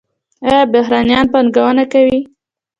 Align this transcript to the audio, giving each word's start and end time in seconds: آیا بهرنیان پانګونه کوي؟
آیا 0.47 0.61
بهرنیان 0.73 1.25
پانګونه 1.33 1.83
کوي؟ 1.91 2.19